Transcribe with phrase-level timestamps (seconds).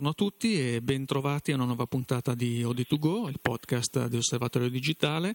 [0.00, 4.70] Buongiorno a tutti e bentrovati a una nuova puntata di OD2Go, il podcast di Osservatorio
[4.70, 5.34] Digitale.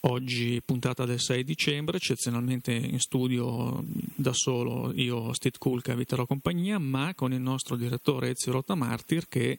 [0.00, 3.82] Oggi puntata del 6 dicembre, eccezionalmente in studio
[4.14, 9.28] da solo io, Steve Kulka, vi terrò compagnia, ma con il nostro direttore Ezio Rottamartir
[9.28, 9.58] che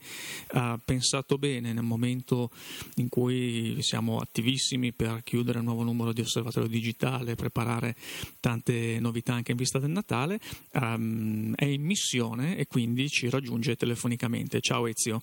[0.50, 2.52] ha pensato bene nel momento
[2.98, 7.96] in cui siamo attivissimi per chiudere il nuovo numero di Osservatorio Digitale, preparare
[8.40, 10.40] tante novità anche in vista del Natale,
[10.74, 14.42] um, è in missione e quindi ci raggiunge telefonicamente.
[14.60, 15.22] Ciao Ezio.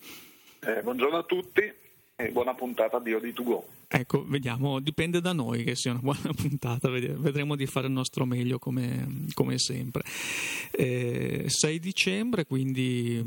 [0.61, 1.73] Eh, buongiorno a tutti
[2.17, 3.63] e buona puntata di OD2Go.
[3.93, 8.25] Ecco, vediamo, dipende da noi che sia una buona puntata, vedremo di fare il nostro
[8.25, 10.03] meglio come, come sempre.
[10.71, 13.21] Eh, 6 dicembre, quindi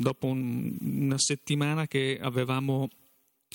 [0.00, 2.88] dopo un, una settimana che avevamo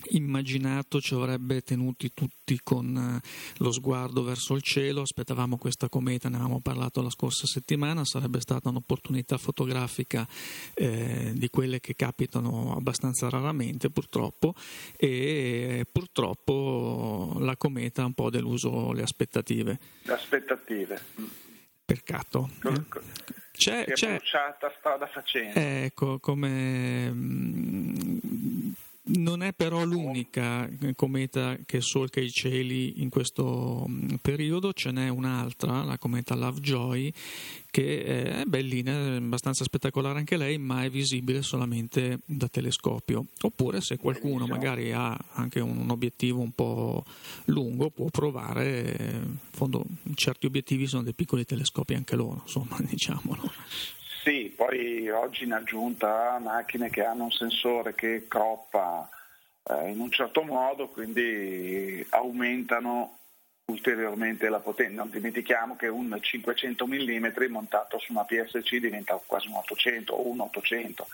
[0.09, 3.27] immaginato ci avrebbe tenuti tutti con eh,
[3.57, 8.39] lo sguardo verso il cielo, aspettavamo questa cometa, ne avevamo parlato la scorsa settimana, sarebbe
[8.39, 10.27] stata un'opportunità fotografica
[10.73, 14.53] eh, di quelle che capitano abbastanza raramente purtroppo
[14.95, 19.79] e purtroppo la cometa ha un po' deluso le aspettative.
[20.03, 21.01] Le aspettative.
[21.85, 22.49] Peccato.
[22.65, 23.25] Eh?
[23.57, 25.59] C'è, è c'è, bruciata strada facendo.
[25.59, 27.11] Ecco, come
[29.15, 35.07] non è però l'unica cometa che solca i cieli in questo mm, periodo, ce n'è
[35.09, 37.11] un'altra, la cometa Lovejoy,
[37.71, 43.27] che è bellina, è abbastanza spettacolare anche lei, ma è visibile solamente da telescopio.
[43.41, 47.05] Oppure se qualcuno magari ha anche un obiettivo un po'
[47.45, 49.85] lungo, può provare, in fondo
[50.15, 53.51] certi obiettivi sono dei piccoli telescopi anche loro, insomma, diciamolo.
[54.27, 59.09] Sì, poi oggi in aggiunta a macchine che hanno un sensore che croppa
[59.63, 63.19] eh, in un certo modo, quindi aumentano
[63.71, 64.99] ulteriormente la potenza.
[64.99, 70.27] Non dimentichiamo che un 500 mm montato su una PSC diventa quasi un 800 o
[70.27, 71.07] un 800,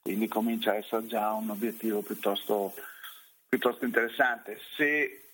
[0.00, 2.74] quindi comincia a essere già un obiettivo piuttosto,
[3.48, 4.60] piuttosto interessante.
[4.76, 5.30] Se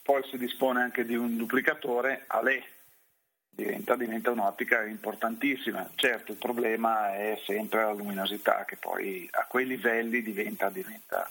[0.00, 2.64] poi si dispone anche di un duplicatore, a lei
[3.54, 5.88] diventa, diventa, un'ottica importantissima.
[5.94, 11.28] Certo, il problema è sempre la luminosità che poi a quei livelli diventa, diventa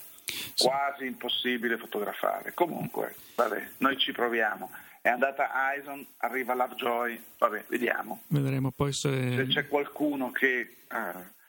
[0.58, 2.54] quasi impossibile fotografare.
[2.54, 4.72] Comunque, vabbè, noi ci proviamo.
[5.02, 5.50] È andata
[5.80, 8.22] Ison, arriva Lovejoy, vabbè, vediamo.
[8.28, 9.10] Vedremo poi se...
[9.36, 11.40] se c'è qualcuno che eh,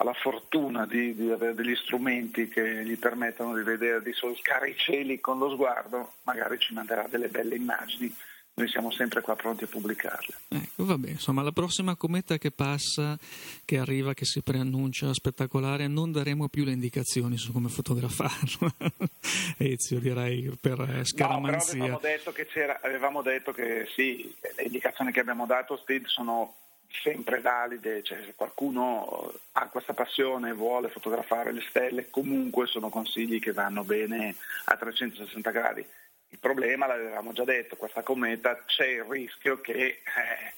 [0.00, 4.70] ha la fortuna di, di, avere degli strumenti che gli permettono di vedere, di solcare
[4.70, 8.14] i cieli con lo sguardo, magari ci manderà delle belle immagini
[8.58, 10.34] noi siamo sempre qua pronti a pubblicarle.
[10.48, 13.16] Ecco, vabbè, insomma, la prossima cometa che passa,
[13.64, 18.74] che arriva, che si preannuncia spettacolare, non daremo più le indicazioni su come fotografarlo.
[19.58, 21.78] Ezio, direi, per scaramanzia.
[21.78, 26.54] No, avevamo detto che, avevamo detto che sì, le indicazioni che abbiamo dato, Steve, sono
[27.02, 32.88] sempre valide, cioè se qualcuno ha questa passione e vuole fotografare le stelle, comunque sono
[32.88, 35.86] consigli che vanno bene a 360 gradi
[36.30, 40.52] il problema, l'avevamo già detto, questa cometa c'è il rischio che eh,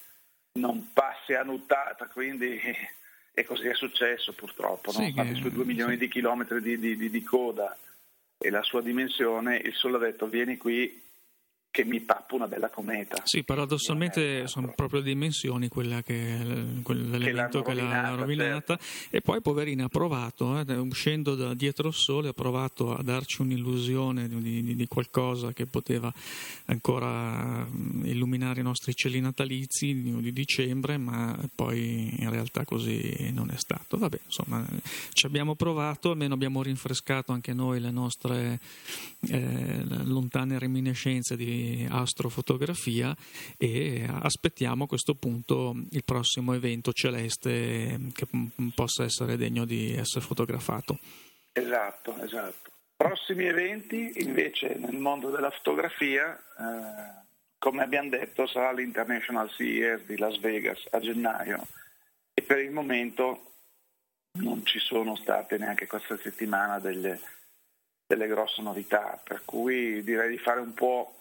[0.53, 2.61] non passi a nuttata, quindi
[3.33, 5.23] e così è successo purtroppo, sì, no?
[5.23, 5.35] che...
[5.35, 7.77] sui due milioni di chilometri di, di, di, coda
[8.37, 11.09] e la sua dimensione, il Sole ha detto vieni qui
[11.71, 13.23] che mi pappa una bella cometa.
[13.25, 16.37] Sì, paradossalmente sono proprio dimensioni quella che,
[16.83, 18.77] quell'elemento che, l'ha rovinata.
[18.77, 19.17] Certo.
[19.17, 23.43] E poi poverina ha provato, eh, uscendo da dietro il sole, ha provato a darci
[23.43, 26.13] un'illusione di, di, di qualcosa che poteva
[26.67, 33.31] ancora mm, illuminare i nostri cieli natalizi di, di, dicembre, ma poi in realtà così
[33.33, 33.97] non è stato.
[33.97, 34.67] Vabbè, insomma,
[35.13, 38.59] ci abbiamo provato, almeno abbiamo rinfrescato anche noi le nostre
[39.29, 43.15] eh, lontane reminiscenze di astrofotografia
[43.57, 48.27] e aspettiamo a questo punto il prossimo evento celeste che
[48.75, 50.99] possa essere degno di essere fotografato.
[51.53, 52.71] Esatto, esatto.
[52.97, 57.25] Prossimi eventi invece nel mondo della fotografia, eh,
[57.59, 61.67] come abbiamo detto, sarà l'International CES di Las Vegas a gennaio
[62.35, 63.53] e per il momento
[64.33, 67.21] non ci sono state neanche questa settimana delle,
[68.07, 71.20] delle grosse novità, per cui direi di fare un po'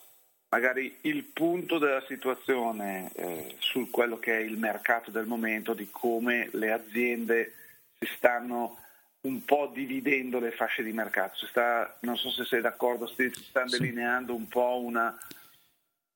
[0.50, 5.90] magari il punto della situazione eh, su quello che è il mercato del momento, di
[5.92, 7.54] come le aziende
[8.00, 8.78] si stanno
[9.22, 11.38] un po' dividendo le fasce di mercato.
[11.38, 15.16] Si sta, non so se sei d'accordo, si sta delineando un po' una,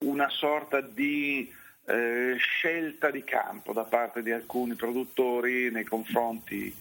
[0.05, 1.51] una sorta di
[1.85, 6.73] eh, scelta di campo da parte di alcuni produttori nei confronti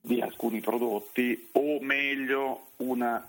[0.00, 3.22] di alcuni prodotti o meglio una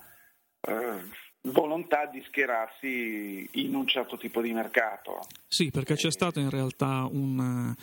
[0.62, 5.20] eh, volontà di schierarsi in un certo tipo di mercato.
[5.48, 7.74] Sì, perché c'è stato in realtà un,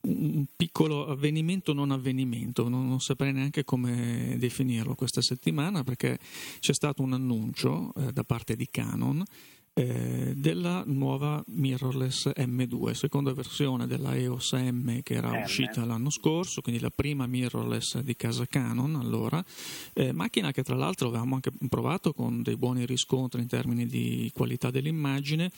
[0.00, 6.18] un piccolo avvenimento non avvenimento, non, non, saprei neanche come definirlo questa settimana perché
[6.60, 9.22] c'è stato un annuncio eh, da parte di Canon
[9.78, 16.62] eh, della nuova mirrorless M2, seconda versione della EOS M che era uscita l'anno scorso,
[16.62, 19.44] quindi la prima mirrorless di casa Canon allora,
[19.92, 24.30] eh, macchina che tra l'altro avevamo anche provato con dei buoni riscontri in termini di
[24.32, 25.52] qualità dell'immagine,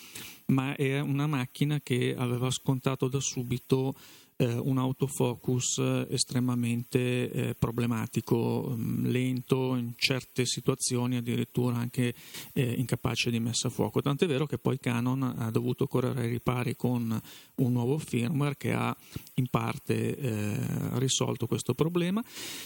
[0.46, 3.94] ma è una macchina che aveva scontato da subito
[4.40, 12.14] eh, un autofocus estremamente eh, problematico, mm, lento, in certe situazioni addirittura anche
[12.52, 14.00] eh, incapace di messa a fuoco.
[14.00, 17.20] Tant'è vero che poi Canon ha dovuto correre ai ripari con
[17.56, 18.96] un nuovo firmware che ha
[19.34, 20.56] in parte eh,
[20.98, 22.22] risolto questo problema.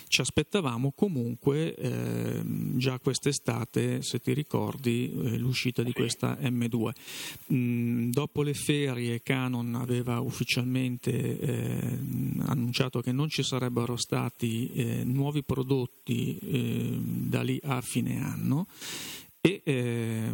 [0.07, 6.91] Ci aspettavamo comunque ehm, già quest'estate, se ti ricordi, eh, l'uscita di questa M2.
[7.53, 11.99] Mm, dopo le ferie Canon aveva ufficialmente eh,
[12.47, 18.67] annunciato che non ci sarebbero stati eh, nuovi prodotti eh, da lì a fine anno
[19.45, 20.33] e eh,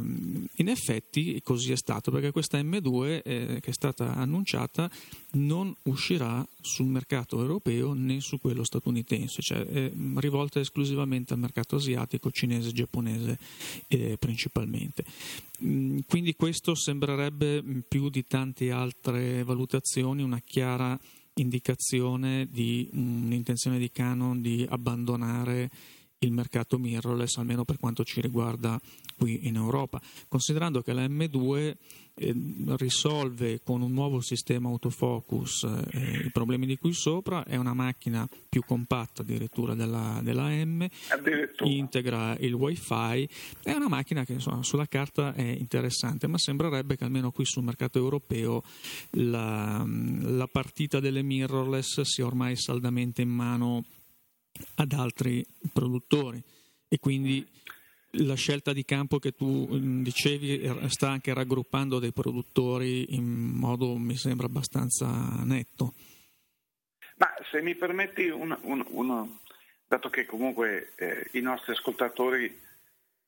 [0.57, 4.91] in effetti così è stato perché questa M2 eh, che è stata annunciata
[5.33, 11.77] non uscirà sul mercato europeo né su quello statunitense, cioè è rivolta esclusivamente al mercato
[11.77, 13.39] asiatico, cinese, giapponese
[13.89, 15.07] eh, principalmente.
[15.65, 21.01] Mm, quindi questo sembrerebbe più di tante altre valutazioni una chiara
[21.41, 25.71] indicazione di un'intenzione di Canon di abbandonare
[26.21, 28.81] il mercato mirrorless, almeno per quanto ci riguarda
[29.17, 31.75] qui in Europa, considerando che la M2
[32.21, 32.35] eh,
[32.77, 35.63] risolve con un nuovo sistema autofocus
[35.93, 40.87] eh, i problemi di qui sopra, è una macchina più compatta addirittura della, della M,
[41.63, 43.29] integra il wifi,
[43.63, 47.63] è una macchina che insomma, sulla carta è interessante, ma sembrerebbe che almeno qui sul
[47.63, 48.63] mercato europeo
[49.11, 53.85] la, la partita delle mirrorless sia ormai saldamente in mano
[54.77, 56.43] ad altri produttori
[56.89, 57.47] e quindi
[58.13, 63.97] la scelta di campo che tu mm, dicevi sta anche raggruppando dei produttori in modo,
[63.97, 65.07] mi sembra, abbastanza
[65.45, 65.93] netto.
[67.17, 69.41] Ma se mi permetti, uno, un, uno,
[69.87, 72.67] dato che comunque eh, i nostri ascoltatori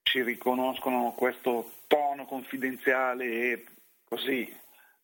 [0.02, 3.64] ci riconoscono questo tono confidenziale e
[4.04, 4.50] così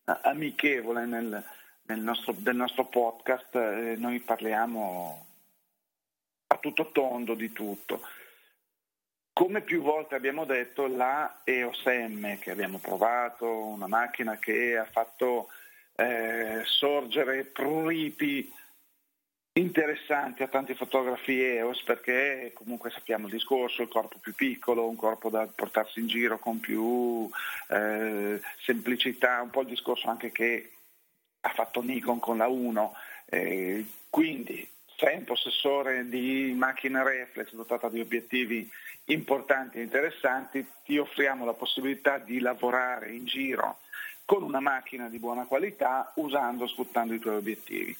[0.05, 1.45] amichevole nel,
[1.87, 5.26] nel nostro, del nostro podcast, eh, noi parliamo
[6.73, 8.01] tutto tondo di tutto.
[9.33, 14.87] Come più volte abbiamo detto, la EOS M che abbiamo provato, una macchina che ha
[14.87, 15.49] fatto
[15.95, 18.51] eh, sorgere pruriti
[19.53, 24.97] interessanti a tanti fotografi EOS perché comunque sappiamo il discorso, il corpo più piccolo, un
[24.97, 27.29] corpo da portarsi in giro con più
[27.69, 30.73] eh, semplicità, un po' il discorso anche che
[31.41, 32.95] ha fatto Nikon con la 1,
[33.27, 38.69] eh, quindi sei un possessore di macchina reflex dotata di obiettivi
[39.07, 43.79] importanti e interessanti, ti offriamo la possibilità di lavorare in giro
[44.25, 47.97] con una macchina di buona qualità usando e sfruttando i tuoi obiettivi.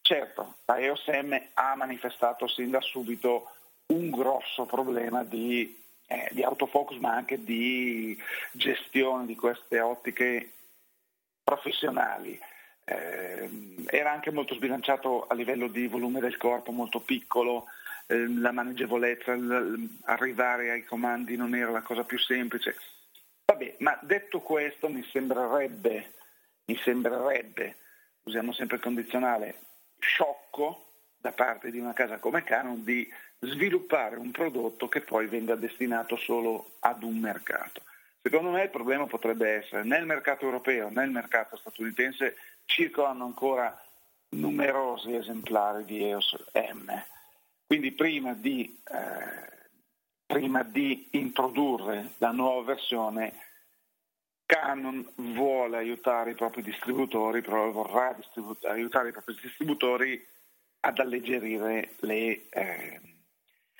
[0.00, 3.50] Certo, la EOS M ha manifestato sin da subito
[3.86, 5.76] un grosso problema di,
[6.06, 8.16] eh, di autofocus ma anche di
[8.52, 10.52] gestione di queste ottiche
[11.42, 12.40] professionali
[12.88, 17.66] era anche molto sbilanciato a livello di volume del corpo, molto piccolo,
[18.06, 19.36] eh, la maneggevolezza,
[20.04, 22.76] arrivare ai comandi non era la cosa più semplice.
[23.44, 26.12] Vabbè, ma detto questo mi sembrerebbe,
[26.66, 27.76] mi sembrerebbe,
[28.24, 29.58] usiamo sempre il condizionale,
[29.98, 30.84] sciocco
[31.18, 33.08] da parte di una casa come Canon di
[33.40, 37.82] sviluppare un prodotto che poi venga destinato solo ad un mercato.
[38.26, 43.80] Secondo me il problema potrebbe essere nel mercato europeo, nel mercato statunitense circolano ancora
[44.30, 46.90] numerosi esemplari di EOS M.
[47.64, 49.68] Quindi prima di, eh,
[50.26, 53.32] prima di introdurre la nuova versione
[54.44, 60.26] Canon vuole aiutare i propri distributori, vorrà distribu- aiutare i propri distributori
[60.80, 63.00] ad alleggerire le, eh,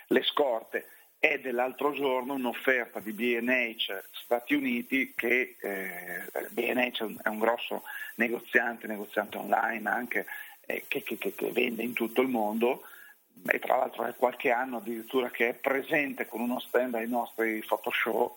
[0.07, 0.87] le scorte
[1.18, 7.82] è dell'altro giorno un'offerta di BNH Stati Uniti che eh, BNH è un grosso
[8.16, 10.26] negoziante, negoziante online anche
[10.66, 12.82] eh, che, che, che, vende in tutto il mondo
[13.46, 17.62] e tra l'altro è qualche anno addirittura che è presente con uno stand ai nostri
[17.66, 18.37] Photoshop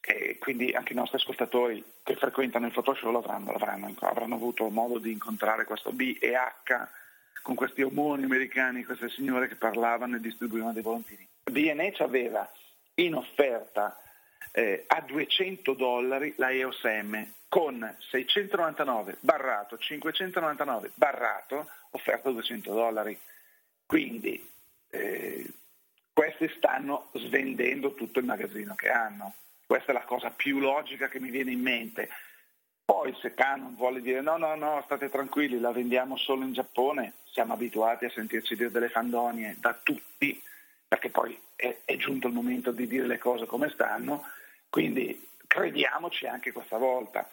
[0.00, 4.98] e quindi anche i nostri ascoltatori che frequentano il Photoshop l'avranno, l'avranno, avranno avuto modo
[4.98, 6.88] di incontrare questo B e H
[7.42, 11.28] con questi omoni americani, queste signore che parlavano e distribuivano dei volantini.
[11.50, 12.50] BNH aveva
[12.94, 14.00] in offerta
[14.52, 22.72] eh, a 200 dollari la EOS M con 699 barrato, 599 barrato, offerta a 200
[22.72, 23.18] dollari.
[23.86, 24.44] Quindi
[24.90, 25.46] eh,
[26.12, 29.34] questi stanno svendendo tutto il magazzino che hanno.
[29.66, 32.08] Questa è la cosa più logica che mi viene in mente.
[32.84, 37.14] Poi se Canon vuole dire no, no, no, state tranquilli, la vendiamo solo in Giappone,
[37.24, 40.40] siamo abituati a sentirci dire delle fandonie da tutti,
[40.86, 44.24] perché poi è, è giunto il momento di dire le cose come stanno,
[44.68, 47.28] quindi crediamoci anche questa volta.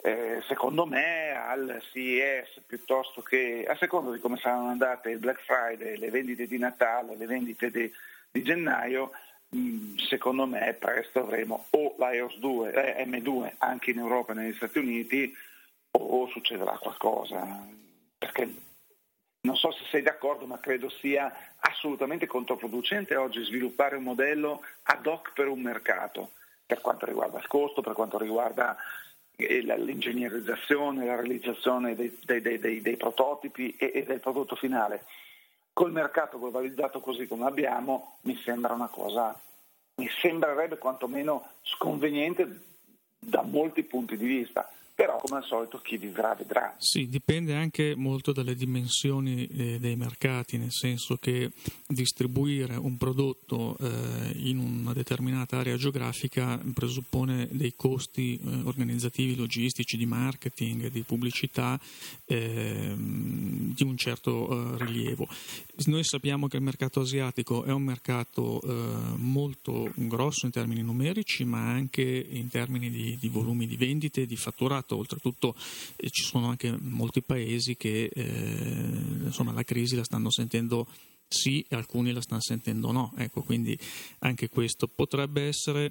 [0.00, 5.40] Eh, secondo me al CES piuttosto che a seconda di come saranno andate il Black
[5.42, 7.90] Friday, le vendite di Natale, le vendite di,
[8.30, 9.12] di gennaio,
[9.56, 14.34] Mm, secondo me presto avremo o la EOS 2, eh, M2 anche in Europa e
[14.34, 15.34] negli Stati Uniti
[15.92, 17.66] o succederà qualcosa.
[18.18, 18.46] Perché
[19.48, 25.06] non so se sei d'accordo, ma credo sia assolutamente controproducente oggi sviluppare un modello ad
[25.06, 26.32] hoc per un mercato,
[26.66, 28.76] per quanto riguarda il costo, per quanto riguarda
[29.36, 35.06] eh, l'ingegnerizzazione, la realizzazione dei, dei, dei, dei prototipi e, e del prodotto finale.
[35.72, 39.34] Col mercato globalizzato così come abbiamo, mi sembra una cosa,
[39.94, 42.64] mi sembrerebbe quantomeno sconveniente
[43.18, 46.74] da molti punti di vista però come al solito chi vivrà vedrà.
[46.76, 51.52] Sì, dipende anche molto dalle dimensioni eh, dei mercati, nel senso che
[51.86, 59.96] distribuire un prodotto eh, in una determinata area geografica presuppone dei costi eh, organizzativi, logistici,
[59.96, 61.78] di marketing, di pubblicità
[62.24, 65.28] ehm, di un certo eh, rilievo.
[65.86, 71.44] Noi sappiamo che il mercato asiatico è un mercato eh, molto grosso in termini numerici,
[71.44, 75.54] ma anche in termini di, di volumi di vendite, di fatturato mercato, oltretutto
[75.96, 78.24] eh, ci sono anche molti paesi che eh,
[79.24, 80.86] insomma, la crisi la stanno sentendo
[81.28, 83.12] sì e alcuni la stanno sentendo no.
[83.16, 83.78] Ecco, quindi
[84.20, 85.90] anche questo potrebbe essere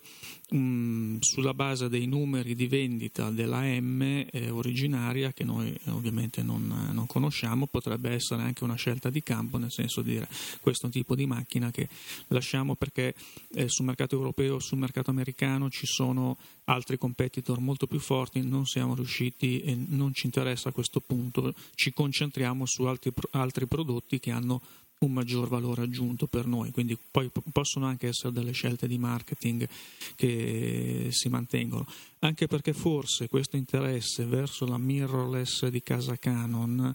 [0.50, 5.91] mh, mm, sulla base dei numeri di vendita della M eh, originaria, che noi eh,
[5.91, 10.27] ovviamente non, non, conosciamo, potrebbe essere anche una scelta di campo, nel senso di dire
[10.62, 11.88] questo è un tipo di macchina che
[12.27, 13.13] lasciamo perché
[13.53, 18.65] eh, sul mercato europeo, sul mercato americano ci sono altri competitor molto più forti, non
[18.65, 24.20] siamo riusciti e non ci interessa a questo punto, ci concentriamo su altri, altri prodotti
[24.20, 24.62] che hanno
[24.99, 29.67] un maggior valore aggiunto per noi, quindi poi possono anche essere delle scelte di marketing
[30.15, 31.85] che si mantengono,
[32.19, 36.93] anche perché forse questo interesse verso la mirrorless di casa Canon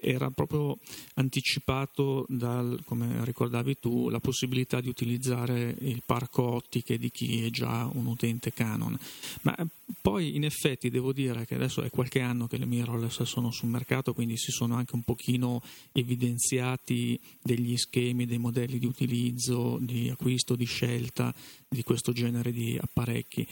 [0.00, 0.78] era proprio
[1.14, 7.50] anticipato dal, come ricordavi tu, la possibilità di utilizzare il parco ottiche di chi è
[7.50, 8.96] già un utente Canon,
[9.42, 9.56] ma
[10.00, 13.70] poi in effetti devo dire che adesso è qualche anno che le mirrorless sono sul
[13.70, 20.10] mercato, quindi si sono anche un pochino evidenziati degli schemi, dei modelli di utilizzo, di
[20.10, 21.34] acquisto, di scelta
[21.68, 23.46] di questo genere di apparecchi.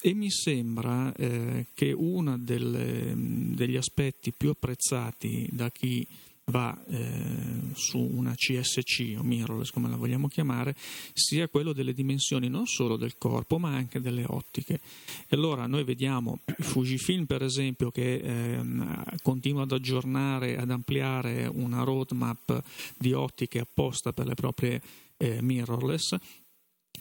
[0.00, 0.59] E mi sembra
[1.16, 6.06] eh, che uno degli aspetti più apprezzati da chi
[6.50, 10.74] va eh, su una CSC o mirrorless come la vogliamo chiamare
[11.12, 14.80] sia quello delle dimensioni non solo del corpo ma anche delle ottiche.
[15.28, 18.60] E allora noi vediamo Fujifilm per esempio che eh,
[19.22, 22.62] continua ad aggiornare ad ampliare una roadmap
[22.98, 24.82] di ottiche apposta per le proprie
[25.16, 26.16] eh, mirrorless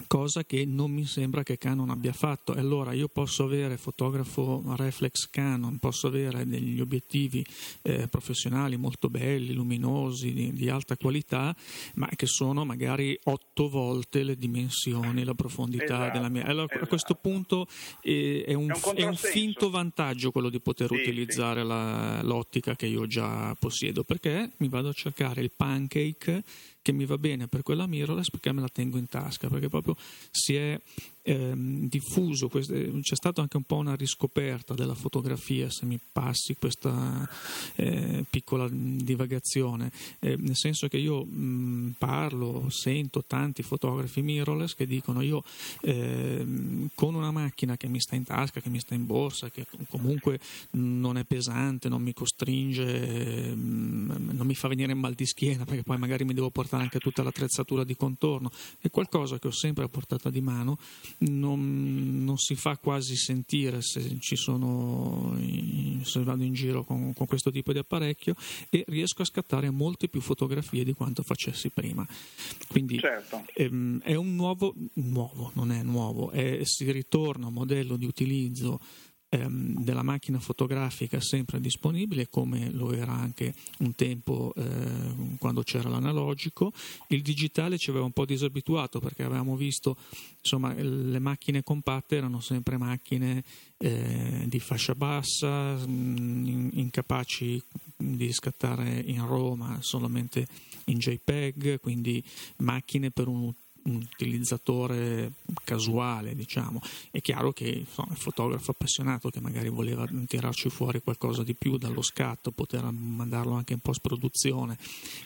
[0.07, 2.55] cosa che non mi sembra che Canon abbia fatto.
[2.55, 7.45] E allora io posso avere fotografo reflex Canon, posso avere degli obiettivi
[7.81, 11.55] eh, professionali molto belli, luminosi, di, di, alta qualità,
[11.95, 16.45] ma che sono magari otto volte le dimensioni, la profondità esatto, della mia.
[16.45, 16.83] Allora esatto.
[16.83, 17.67] a questo punto
[18.01, 21.67] eh, è, un, è, un è, un, finto vantaggio quello di poter sì, utilizzare sì.
[21.67, 26.43] La, l'ottica che io già possiedo, perché mi vado a cercare il pancake
[26.81, 29.95] che mi va bene per quella mirrorless perché me la tengo in tasca, perché proprio
[30.31, 30.79] si è
[31.29, 37.27] ehm, diffuso, c'è stata anche un po' una riscoperta della fotografia, se mi passi questa
[37.75, 44.87] eh, piccola divagazione, eh, nel senso che io mh, parlo, sento tanti fotografi mirrorless che
[44.87, 45.43] dicono io
[45.81, 46.45] eh,
[46.95, 50.39] con una macchina che mi sta in tasca, che mi sta in borsa, che comunque
[50.71, 55.83] non è pesante, non mi costringe, mh, non mi fa venire mal di schiena perché
[55.83, 59.83] poi magari mi devo portare anche tutta l'attrezzatura di contorno, è qualcosa che ho sempre
[59.83, 60.77] a portata di mano
[61.19, 65.37] non, non, si fa quasi sentire se, sono,
[66.03, 68.35] se vado in giro con, con, questo tipo di apparecchio
[68.69, 72.07] e riesco a scattare molte più fotografie di quanto facessi prima.
[72.67, 73.45] Quindi certo.
[73.53, 78.05] ehm, è un nuovo, nuovo, non è nuovo, è, si ritorna a un modello di
[78.05, 78.79] utilizzo
[79.29, 85.89] ehm, della macchina fotografica sempre disponibile come lo era anche un tempo eh, quando c'era
[85.89, 86.73] l'analogico.
[87.07, 89.97] Il digitale ci aveva un po' disabituato perché avevamo visto
[90.41, 93.43] insomma le macchine compatte erano sempre macchine
[93.77, 97.61] eh, di fascia bassa, mh, incapaci
[97.95, 100.47] di scattare in RAW ma solamente
[100.85, 102.23] in JPEG, quindi
[102.57, 105.33] macchine per un un utilizzatore
[105.63, 106.81] casuale, diciamo.
[107.11, 111.77] È chiaro che insomma, il fotografo appassionato che magari voleva tirarci fuori qualcosa di più
[111.77, 114.77] dallo scatto, poter mandarlo anche in post produzione,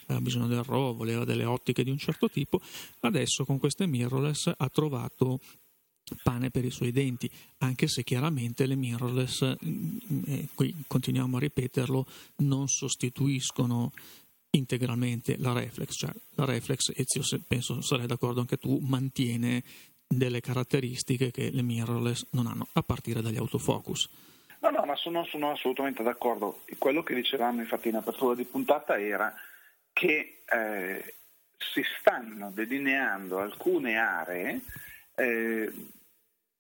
[0.06, 2.62] aveva bisogno del RAW, voleva delle ottiche di un certo tipo,
[3.02, 5.40] adesso con queste mirrorless ha trovato
[6.22, 7.30] pane per i suoi denti,
[7.60, 12.06] anche se chiaramente le mirrorless, mm, eh, qui continuiamo a ripeterlo,
[12.38, 13.92] non sostituiscono
[14.56, 17.06] integralmente la reflex, cioè la reflex, e
[17.46, 19.64] penso sarai d'accordo anche tu, mantiene
[20.08, 24.10] delle caratteristiche che le mirrorless non hanno, a partire dagli autofocus.
[24.60, 26.62] No, no, ma sono, sono assolutamente d'accordo.
[26.78, 29.34] Quello che dicevamo infatti in apertura di puntata era
[29.92, 31.16] che eh,
[31.58, 34.62] si stanno delineando alcune aree
[35.16, 35.72] eh,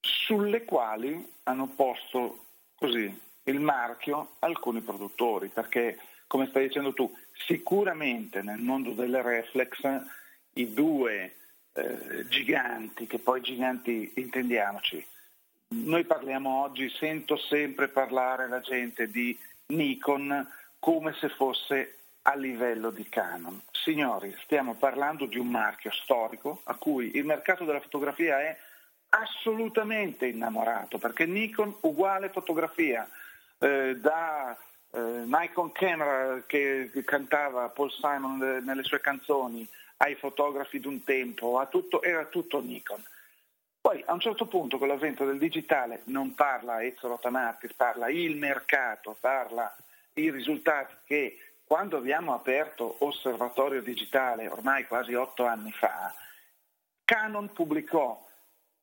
[0.01, 2.45] sulle quali hanno posto
[2.75, 5.97] così il marchio alcuni produttori, perché
[6.27, 9.81] come stai dicendo tu, sicuramente nel mondo delle reflex
[10.53, 11.35] i due
[11.73, 15.05] eh, giganti, che poi giganti intendiamoci,
[15.69, 19.37] noi parliamo oggi, sento sempre parlare la gente di
[19.67, 20.47] Nikon
[20.77, 23.59] come se fosse a livello di Canon.
[23.71, 28.57] Signori, stiamo parlando di un marchio storico a cui il mercato della fotografia è
[29.09, 33.07] assolutamente innamorato, perché Nikon uguale fotografia,
[33.59, 34.57] eh, da
[34.93, 42.01] eh, Nikon Camera che cantava Paul Simon nelle sue canzoni, ai fotografi d'un tempo, tutto,
[42.01, 43.03] era tutto Nikon.
[43.79, 48.37] Poi a un certo punto con l'avvento del digitale non parla Ezio Rotamartis, parla il
[48.37, 49.75] mercato, parla
[50.13, 56.13] i risultati che quando abbiamo aperto Osservatorio Digitale ormai quasi otto anni fa,
[57.03, 58.25] Canon pubblicò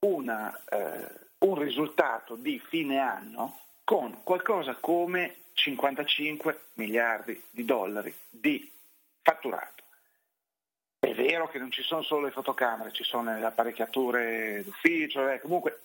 [0.01, 3.59] una, eh, un risultato di fine anno
[3.91, 8.71] con qualcosa come 55 miliardi di dollari di
[9.21, 9.83] fatturato.
[11.01, 15.41] È vero che non ci sono solo le fotocamere, ci sono le apparecchiature d'ufficio, eh,
[15.41, 15.81] comunque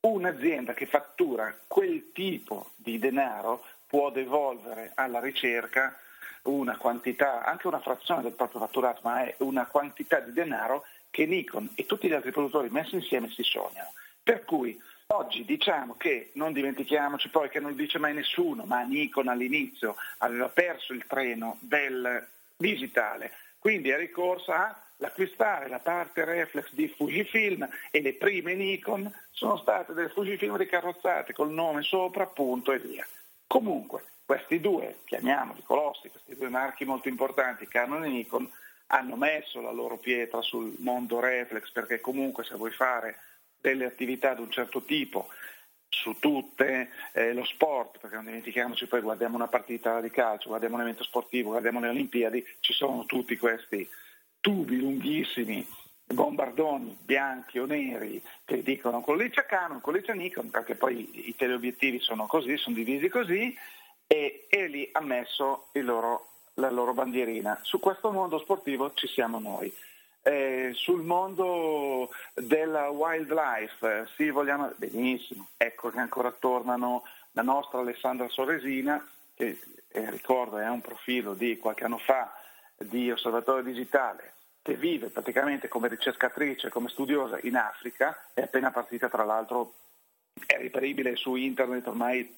[0.00, 5.96] un'azienda che fattura quel tipo di denaro può devolvere alla ricerca
[6.42, 11.24] una quantità, anche una frazione del proprio fatturato, ma è una quantità di denaro che
[11.24, 13.92] Nikon e tutti gli altri produttori messi insieme si sognano.
[14.24, 14.76] Per cui
[15.10, 20.50] Oggi diciamo che, non dimentichiamoci poi che non dice mai nessuno, ma Nikon all'inizio aveva
[20.50, 28.02] perso il treno del digitale, quindi è ricorsa all'acquistare la parte reflex di Fujifilm e
[28.02, 33.06] le prime Nikon sono state delle Fujifilm ricarrozzate col nome sopra, punto e via.
[33.46, 38.46] Comunque, questi due, chiamiamoli colossi, questi due marchi molto importanti, Canon e Nikon,
[38.88, 43.20] hanno messo la loro pietra sul mondo reflex perché comunque se vuoi fare
[43.60, 45.28] delle attività di un certo tipo
[45.88, 50.76] su tutte, eh, lo sport, perché non dimentichiamoci poi guardiamo una partita di calcio, guardiamo
[50.76, 53.88] un evento sportivo, guardiamo le Olimpiadi, ci sono tutti questi
[54.40, 55.66] tubi lunghissimi,
[56.04, 62.26] bombardoni bianchi o neri che dicono c'è Canon, c'è Nikon, perché poi i teleobiettivi sono
[62.26, 63.56] così, sono divisi così,
[64.06, 67.58] e, e lì ha messo loro, la loro bandierina.
[67.62, 69.72] Su questo mondo sportivo ci siamo noi
[70.28, 78.28] eh, sul mondo della wildlife, sì, vogliamo, benissimo, ecco che ancora tornano la nostra Alessandra
[78.28, 79.02] Soresina,
[79.34, 82.34] che eh, ricordo è un profilo di qualche anno fa
[82.76, 89.08] di osservatorio digitale, che vive praticamente come ricercatrice, come studiosa in Africa, è appena partita
[89.08, 89.72] tra l'altro,
[90.44, 92.36] è riperibile su internet ormai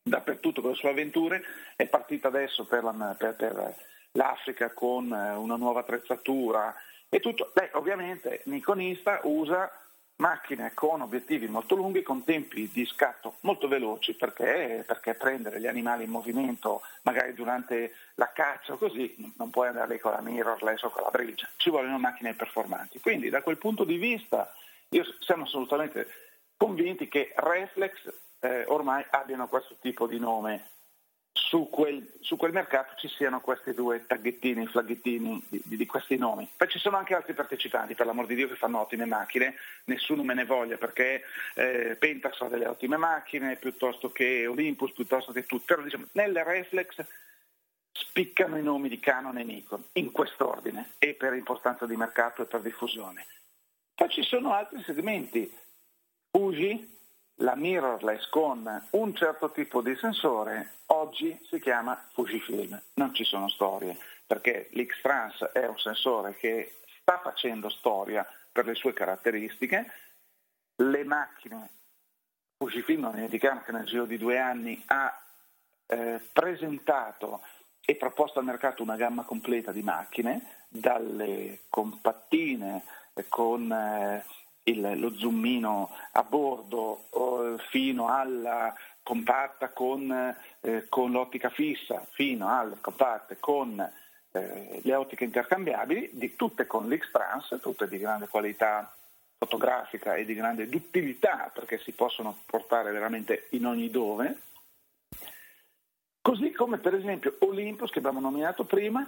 [0.00, 1.42] dappertutto con le sue avventure,
[1.74, 3.74] è partita adesso per, la, per, per
[4.12, 6.72] l'Africa con eh, una nuova attrezzatura,
[7.14, 9.70] e tutto, lei ovviamente Nikonista usa
[10.16, 15.66] macchine con obiettivi molto lunghi, con tempi di scatto molto veloci, perché, perché prendere gli
[15.66, 20.84] animali in movimento magari durante la caccia o così non puoi andare con la mirrorless
[20.84, 22.98] o con la brigia, ci vogliono macchine performanti.
[22.98, 24.50] Quindi da quel punto di vista
[24.88, 26.06] io siamo assolutamente
[26.56, 30.70] convinti che Reflex eh, ormai abbiano questo tipo di nome
[31.32, 36.48] su quel, su quel, mercato ci siano questi due taggettini, flaggettini di, di, questi nomi.
[36.56, 40.22] Poi ci sono anche altri partecipanti, per l'amor di Dio, che fanno ottime macchine, nessuno
[40.22, 41.22] me ne voglia perché
[41.54, 46.44] eh, Pentax ha delle ottime macchine, piuttosto che Olympus, piuttosto che tutti, però diciamo, nelle
[46.44, 47.02] reflex
[47.92, 52.46] spiccano i nomi di Canon e Nikon, in quest'ordine, e per importanza di mercato e
[52.46, 53.26] per diffusione.
[53.94, 55.50] Poi ci sono altri segmenti,
[56.30, 57.00] Fuji,
[57.36, 63.48] la mirrorless con un certo tipo di sensore oggi si chiama Fujifilm, non ci sono
[63.48, 69.90] storie, perché l'X-Trans è un sensore che sta facendo storia per le sue caratteristiche,
[70.76, 71.70] le macchine,
[72.58, 75.20] Fujifilm non dimentichiamo che nel giro di due anni ha
[75.86, 77.42] eh, presentato
[77.84, 82.84] e proposto al mercato una gamma completa di macchine, dalle compattine
[83.28, 84.24] con eh,
[84.64, 87.08] il, lo zoomino a bordo
[87.70, 93.80] fino alla compatta con, eh, con, l'ottica fissa, fino alle compatte con
[94.32, 98.94] eh, le ottiche intercambiabili, di, tutte con l'X-Trans, tutte di grande qualità
[99.36, 104.36] fotografica e di grande duttilità perché si possono portare veramente in ogni dove.
[106.20, 109.04] Così come per esempio Olympus che abbiamo nominato prima,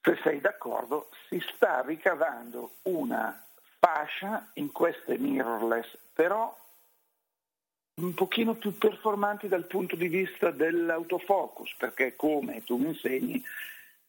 [0.00, 3.44] se sei d'accordo, si sta ricavando una
[3.84, 6.56] fascia in queste mirrorless, però
[8.00, 13.42] un pochino più performanti dal punto di vista dell'autofocus, perché come tu mi insegni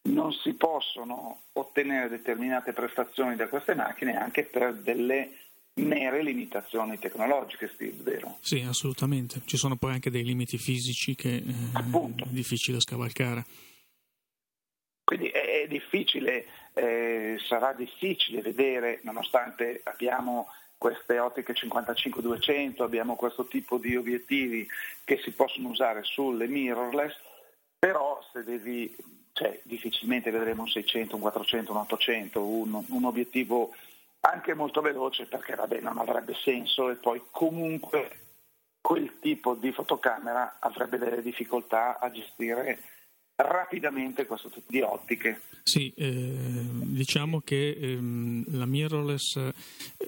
[0.09, 5.37] non si possono ottenere determinate prestazioni da queste macchine anche per delle
[5.75, 8.37] mere limitazioni tecnologiche, Steve, vero?
[8.41, 9.41] Sì, assolutamente.
[9.45, 13.43] Ci sono poi anche dei limiti fisici che eh, è difficile scavalcare.
[15.03, 23.77] Quindi è, difficile, eh, sarà difficile vedere, nonostante abbiamo queste ottiche 55-200, abbiamo questo tipo
[23.77, 24.67] di obiettivi
[25.03, 27.15] che si possono usare sulle mirrorless,
[27.79, 28.93] però se devi
[29.31, 33.73] cioè, difficilmente vedremo un 600, un 400, un 800, un, un obiettivo
[34.21, 38.19] anche molto veloce perché vabbè, non avrebbe senso e poi comunque
[38.79, 42.79] quel tipo di fotocamera avrebbe delle difficoltà a gestire
[43.35, 45.41] rapidamente questo tipo di ottiche.
[45.63, 49.51] Sì, eh, diciamo che ehm, la mirrorless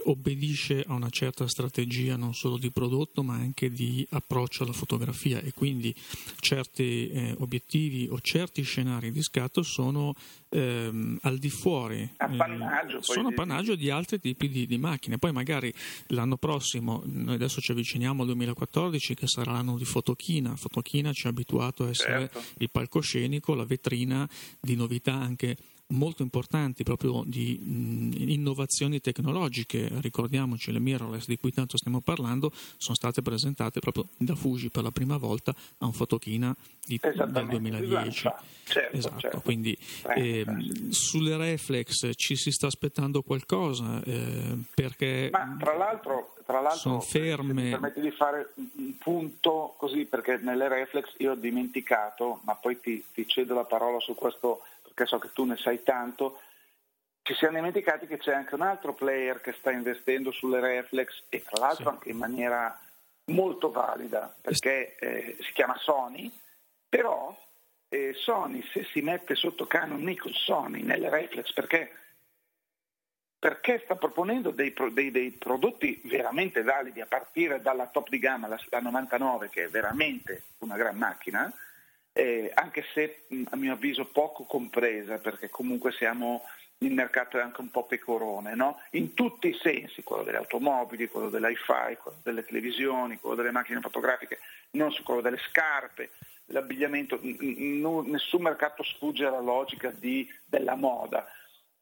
[0.03, 5.39] obbedisce a una certa strategia non solo di prodotto ma anche di approccio alla fotografia
[5.39, 5.95] e quindi
[6.39, 10.13] certi eh, obiettivi o certi scenari di scatto sono
[10.55, 15.17] ehm, al di fuori, appannaggio, eh, sono appannaggio di altri tipi di, di, macchine.
[15.17, 15.73] Poi magari
[16.07, 21.27] l'anno prossimo, noi adesso ci avviciniamo al 2014 che sarà l'anno di Fotochina, Fotochina ci
[21.27, 22.43] ha abituato a essere certo.
[22.57, 24.27] il palcoscenico, la vetrina
[24.59, 31.51] di novità anche molto importanti proprio di mh, innovazioni tecnologiche, ricordiamoci le mirrorless di cui
[31.51, 35.93] tanto stiamo parlando, sono state presentate proprio da Fuji per la prima volta a un
[35.93, 38.29] fotochina di, del 2010.
[38.63, 39.41] Certo, esatto, certo.
[39.41, 39.77] quindi
[40.15, 40.43] eh,
[40.89, 46.99] sulle reflex ci si sta aspettando qualcosa eh, perché Ma tra l'altro, tra l'altro sono
[46.99, 47.53] ferme.
[47.63, 52.79] mi permetti di fare un punto così perché nelle reflex io ho dimenticato, ma poi
[52.79, 54.61] ti, ti cedo la parola su questo
[54.95, 56.39] perché so che tu ne sai tanto,
[57.21, 61.43] ci siamo dimenticati che c'è anche un altro player che sta investendo sulle reflex e
[61.43, 61.89] tra l'altro sì.
[61.89, 62.79] anche in maniera
[63.25, 66.31] molto valida, perché eh, si chiama Sony,
[66.87, 67.35] però
[67.89, 71.91] eh, Sony se si mette sotto Canon Nikon Sony nelle reflex perché,
[73.37, 78.47] perché sta proponendo dei, dei, dei, prodotti veramente validi a partire dalla top di gamma,
[78.47, 81.51] la, la 99 che è veramente una gran macchina,
[82.17, 86.43] eh, anche se a mio avviso poco compresa, perché comunque siamo
[86.79, 88.79] il mercato è anche un po' pecorone, no?
[88.91, 93.79] in tutti i sensi, quello delle automobili, quello dell'hi-fi, quello delle televisioni, quello delle macchine
[93.79, 94.39] fotografiche,
[94.71, 96.11] non su quello delle scarpe,
[96.47, 101.27] l'abbigliamento, n- nessun mercato sfugge alla logica di, della moda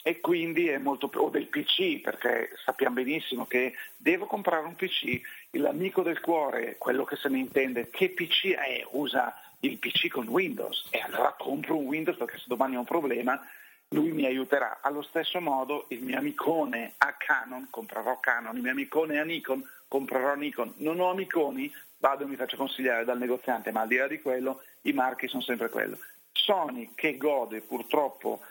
[0.06, 5.22] e quindi è molto o del PC perché sappiamo benissimo che devo comprare un PC,
[5.54, 10.28] l'amico del cuore, quello che se ne intende, che PC è, usa il PC con
[10.28, 13.42] Windows e allora compro un Windows perché se domani ho un problema
[13.90, 14.80] lui mi aiuterà.
[14.82, 19.64] Allo stesso modo il mio amicone a Canon, comprerò Canon, il mio amicone a Nikon,
[19.88, 20.74] comprerò Nikon.
[20.78, 24.20] Non ho amiconi, vado e mi faccio consigliare dal negoziante, ma al di là di
[24.20, 25.98] quello i marchi sono sempre quello.
[26.32, 28.42] Sony che gode purtroppo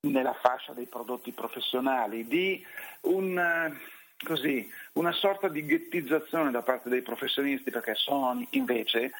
[0.00, 2.64] nella fascia dei prodotti professionali di
[3.02, 3.76] un,
[4.24, 9.12] così, una sorta di ghettizzazione da parte dei professionisti perché Sony invece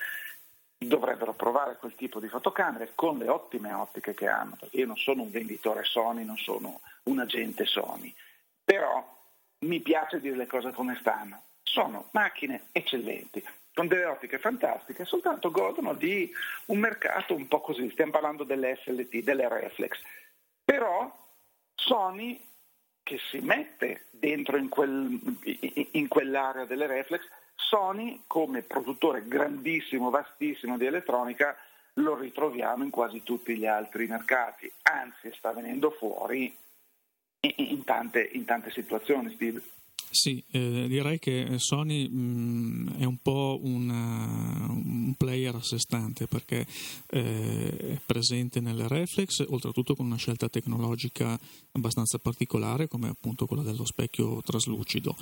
[0.77, 4.97] dovrebbero provare quel tipo di fotocamere con le ottime ottiche che hanno, perché io non
[4.97, 8.13] sono un venditore Sony, non sono un agente Sony,
[8.65, 9.07] però
[9.61, 11.43] mi piace dire le cose come stanno.
[11.63, 16.31] Sono macchine eccellenti, con delle ottiche fantastiche, soltanto godono di
[16.67, 19.99] un mercato un po' così, stiamo parlando delle SLT, delle reflex,
[20.65, 21.13] però
[21.75, 22.41] Sony
[23.05, 25.21] che si mette dentro in, quel,
[25.93, 27.21] in quell'area delle reflex
[27.55, 31.57] Sony come produttore grandissimo, vastissimo di elettronica
[31.99, 36.57] lo ritroviamo in quasi tutti gli altri mercati, anzi sta venendo fuori
[37.41, 39.63] in tante, in tante situazioni, Steve.
[40.15, 45.77] Sì, eh, direi che Sony mh, mm, è un po' una, un player a sé
[45.81, 46.65] stante perché
[47.09, 51.37] eh, è presente nelle reflex, oltretutto con una scelta tecnologica
[51.73, 55.17] abbastanza particolare come appunto quella dello specchio traslucido,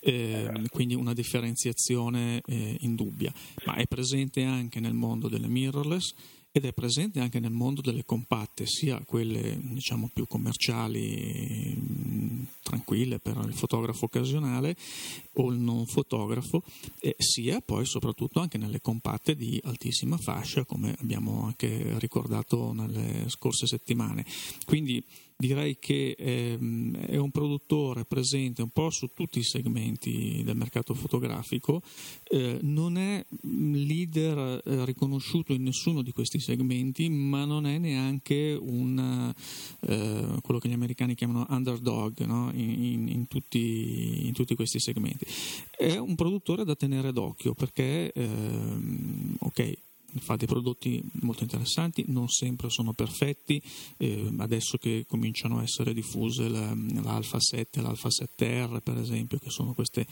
[0.00, 3.30] eh, quindi una differenziazione eh, indubbia,
[3.66, 6.14] ma è presente anche nel mondo delle mirrorless
[6.58, 11.76] ed è presente anche nel mondo delle compatte, sia quelle diciamo più commerciali,
[12.62, 14.76] tranquille per il fotografo occasionale
[15.34, 16.62] o il non fotografo,
[16.98, 23.28] eh, sia poi soprattutto anche nelle compatte di altissima fascia, come abbiamo anche ricordato nelle
[23.28, 24.26] scorse settimane.
[24.66, 25.02] Quindi
[25.40, 30.94] direi che ehm, è un produttore presente un po' su tutti i segmenti del mercato
[30.94, 31.80] fotografico,
[32.24, 38.58] eh, non è leader eh, riconosciuto in nessuno di questi segmenti, ma non è neanche
[38.60, 39.32] un,
[39.80, 42.50] eh, quello che gli americani chiamano underdog no?
[42.54, 45.24] in, in, in, tutti, in, tutti, questi segmenti.
[45.70, 52.28] È un produttore da tenere d'occhio perché, ehm, ok, fa dei prodotti molto interessanti, non
[52.28, 53.62] sempre sono perfetti,
[53.98, 59.38] eh, adesso che cominciano a essere diffuse la, l'Alpha 7 e l'Alpha 7R per esempio,
[59.38, 60.06] che sono queste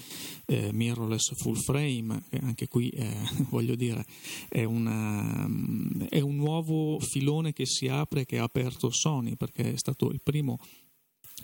[0.46, 3.14] eh, mirrorless full frame, che anche qui eh,
[3.48, 4.04] voglio dire
[4.48, 5.48] è, una,
[6.08, 10.20] è un nuovo filone che si apre, che ha aperto Sony, perché è stato il
[10.22, 10.58] primo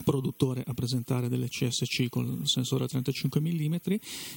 [0.04, 3.74] produttore a presentare delle CSC con il sensore a 35 mm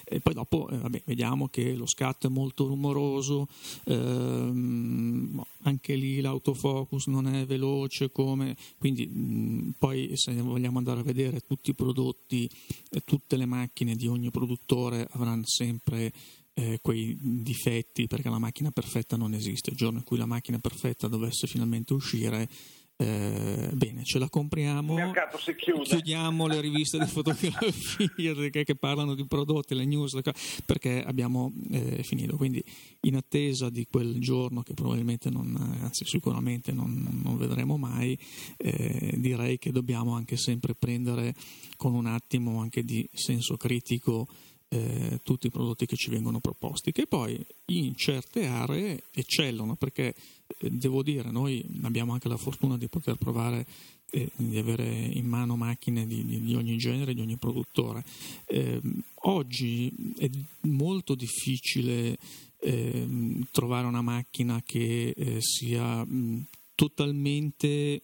[0.04, 3.48] e poi dopo eh, vabbè, vediamo che lo scatto è molto rumoroso
[3.86, 11.04] ehm, anche lì l'autofocus non è veloce come quindi mh, poi se vogliamo andare a
[11.04, 12.50] vedere tutti i prodotti
[12.90, 16.12] eh, tutte le macchine di ogni produttore avranno sempre
[16.58, 19.72] eh, quei difetti perché la macchina perfetta non esiste.
[19.72, 22.50] Il giorno in cui la macchina perfetta dovesse finalmente uscire
[22.98, 24.96] eh, bene, ce la compriamo.
[25.84, 27.58] Chiudiamo le riviste di fotografia
[28.50, 30.18] che, che, parlano di prodotti, le news,
[30.66, 32.38] perché abbiamo eh, finito.
[32.38, 32.64] Quindi,
[33.02, 38.18] in attesa di quel giorno che probabilmente non, anzi, sicuramente non, non vedremo mai,
[38.58, 41.36] eh, direi che dobbiamo anche sempre prendere
[41.76, 44.28] con un attimo anche di senso critico
[44.70, 50.14] eh, tutti i prodotti che ci vengono proposti, che poi in certe aree eccellono, perché
[50.60, 53.66] devo dire, noi abbiamo anche la fortuna di poter provare
[54.12, 58.04] eh, di avere in mano macchine di, di, di ogni genere, di ogni produttore.
[58.46, 58.82] Eh,
[59.24, 60.30] oggi è
[60.62, 62.18] molto difficile
[62.60, 68.02] ehm, trovare una macchina che eh, sia mh, totalmente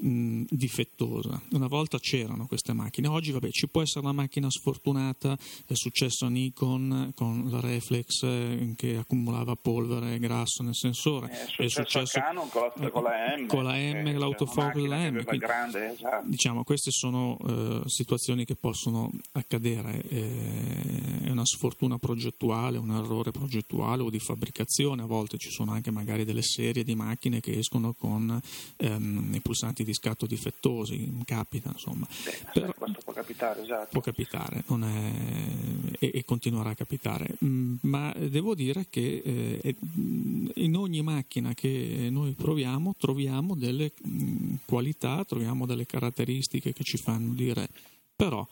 [0.00, 1.40] mh, difettosa.
[1.52, 5.36] Una volta c'erano queste macchine, oggi vabbè, ci può essere una macchina sfortunata,
[5.66, 11.28] è successo a Nikon con la reflex eh, che accumulava polvere e grasso nel sensore,
[11.28, 14.12] è successo, è successo a Canon con la, con la M, con la M eh,
[14.12, 15.24] l'autofocus della M.
[15.24, 16.28] Quindi, grande, esatto.
[16.28, 23.30] Diciamo, queste sono uh, situazioni che possono accadere, eh, è una sfortuna progettuale, un errore
[23.30, 27.58] progettuale o di fabbricazione, a volte ci sono anche magari delle serie di macchine che
[27.58, 28.40] escono con
[28.78, 32.06] um, i pulsanti di scatto difettosi, capita insomma.
[32.24, 33.88] Beh, Però, questo può capitare, esatto.
[33.90, 35.12] Può capitare è,
[35.98, 39.76] e, e, continuerà a capitare, mm, ma devo dire che eh,
[40.54, 46.96] in ogni macchina che noi proviamo troviamo delle mm, qualità, troviamo delle caratteristiche che ci
[46.96, 47.68] fanno dire
[48.14, 48.46] però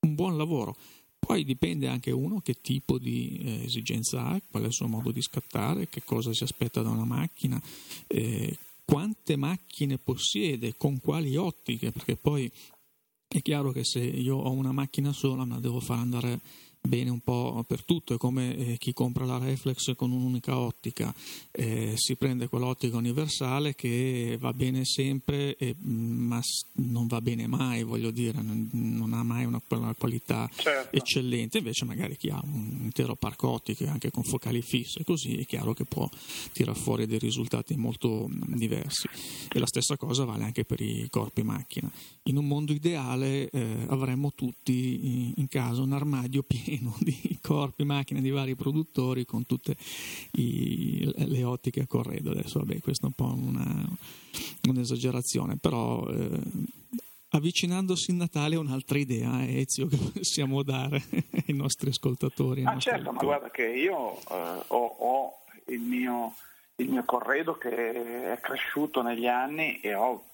[0.00, 0.76] un buon lavoro.
[1.18, 5.12] Poi dipende anche uno che tipo di eh, esigenza ha, qual è il suo modo
[5.12, 7.60] di scattare, che cosa si aspetta da una macchina,
[8.08, 8.56] eh,
[8.92, 12.52] quante macchine possiede, con quali ottiche, perché poi
[13.26, 16.42] è chiaro che se io ho una macchina sola me la devo far andare
[16.82, 21.14] bene un po' per tutto, è come eh, chi compra la reflex con un'unica ottica,
[21.52, 26.40] eh, si prende quell'ottica universale che va bene sempre, eh, ma
[26.74, 30.96] non va bene mai, voglio dire, non, non ha mai una, una qualità certo.
[30.96, 35.46] eccellente, invece magari chi ha un intero parco ottiche anche con focali fisse, così è
[35.46, 36.08] chiaro che può
[36.52, 39.08] tirare fuori dei risultati molto diversi.
[39.52, 41.90] E la stessa cosa vale anche per i corpi macchina.
[42.24, 47.38] In un mondo ideale eh, avremmo tutti in, in casa un armadio pieno pieno di
[47.42, 49.76] corpi, macchine di vari produttori con tutte
[50.32, 52.30] i, le ottiche a corredo.
[52.30, 53.84] Adesso, vabbè, questa è un po' una,
[54.68, 56.40] un'esagerazione, però eh,
[57.30, 61.02] avvicinandosi il Natale è un'altra idea, eh, Ezio, che possiamo dare
[61.46, 62.62] ai nostri ascoltatori.
[62.64, 63.16] Ah, certo, ascoltatori.
[63.16, 66.34] ma guarda che io eh, ho, ho il, mio,
[66.76, 70.24] il mio corredo che è cresciuto negli anni e ho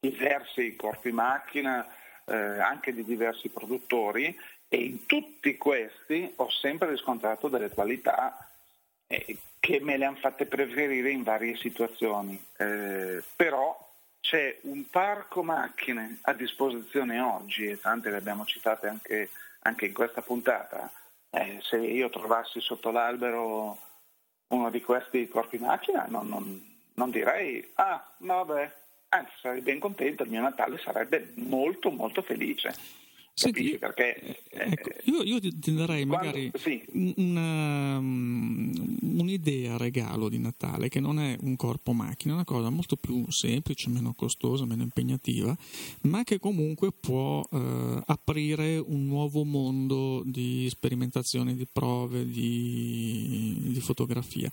[0.00, 1.86] diversi corpi macchina,
[2.28, 4.36] eh, anche di diversi produttori
[4.68, 8.48] e in tutti questi ho sempre riscontrato delle qualità
[9.06, 13.84] eh, che me le hanno fatte preferire in varie situazioni, eh, però
[14.20, 19.92] c'è un parco macchine a disposizione oggi e tante le abbiamo citate anche, anche in
[19.92, 20.90] questa puntata,
[21.30, 23.78] eh, se io trovassi sotto l'albero
[24.48, 28.72] uno di questi corpi macchina, non, non, non direi, ah, vabbè,
[29.10, 33.04] anzi sarei ben contento, il mio Natale sarebbe molto molto felice.
[33.38, 34.16] Senti, perché,
[34.48, 36.82] eh, ecco, io, io, ti darei quando, magari sì.
[37.16, 42.70] una, um, un'idea regalo di Natale che non è un corpo macchina, è una cosa
[42.70, 45.54] molto più semplice, meno costosa, meno impegnativa,
[46.04, 53.80] ma che comunque può uh, aprire un nuovo mondo di sperimentazioni, di prove, di, di
[53.80, 54.50] fotografia.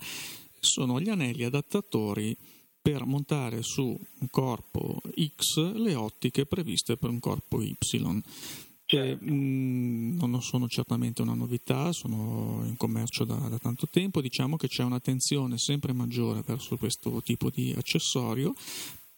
[0.60, 2.36] Sono gli anelli adattatori
[2.82, 5.00] per montare su un corpo
[5.38, 7.74] X le ottiche previste per un corpo Y
[8.94, 14.20] che mh, mm, non sono certamente una novità, sono in commercio da, da, tanto tempo,
[14.20, 18.54] diciamo che c'è un'attenzione sempre maggiore verso questo tipo di accessorio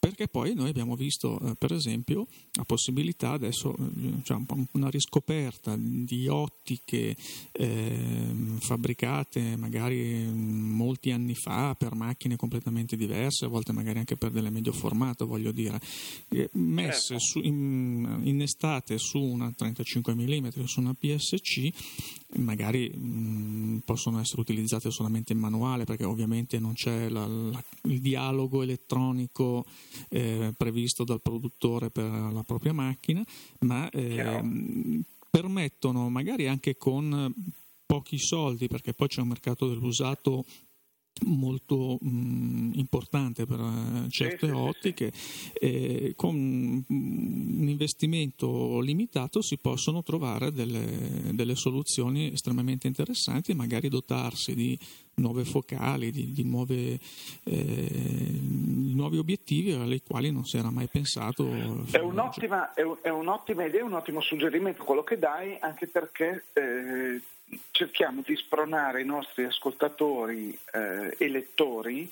[0.07, 4.41] perché poi noi abbiamo visto eh, per esempio la possibilità adesso eh, cioè,
[4.73, 7.17] una riscoperta di ottiche
[7.51, 14.17] eh, fabbricate magari mm, molti anni fa per macchine completamente diverse a volte magari anche
[14.17, 15.81] per delle medio formato voglio dire
[16.53, 17.25] messe certo.
[17.25, 21.71] su, in, innestate su una 35 mm su una PSC
[22.37, 27.63] magari mh, mm, possono essere utilizzate solamente in manuale perché ovviamente non c'è la, la,
[27.83, 29.65] il dialogo elettronico
[30.09, 33.25] eh, previsto dal produttore per la propria macchina,
[33.61, 37.33] ma eh, permettono magari anche con
[37.87, 40.45] pochi soldi, perché poi c'è un mercato dell'usato
[41.25, 46.13] molto mh, importante per uh, certe sì, ottiche sì, sì.
[46.15, 54.55] con un investimento limitato si possono trovare delle, delle, soluzioni estremamente interessanti e magari dotarsi
[54.55, 54.79] di
[55.17, 56.99] nuove focali, di, di, nuove,
[57.45, 61.47] eh, nuovi obiettivi ai quali non si era mai pensato.
[61.91, 66.45] È un'ottima, è, un, è un'ottima, idea, un ottimo suggerimento quello che dai, anche perché
[66.53, 67.21] eh,
[67.71, 72.11] cerchiamo di spronare i nostri ascoltatori eh, e lettori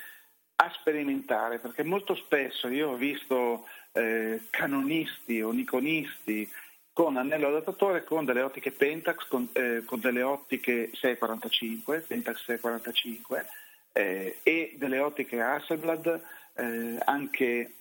[0.56, 6.48] a sperimentare, perché molto spesso io ho visto eh, canonisti o niconisti
[6.92, 13.46] con anello adattatore con delle ottiche Pentax, con, eh, con delle ottiche 645, Pentax 645
[13.92, 16.22] eh, e delle ottiche Hasselblad,
[16.54, 17.72] eh, anche